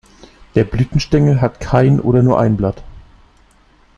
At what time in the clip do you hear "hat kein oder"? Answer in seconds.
1.41-2.23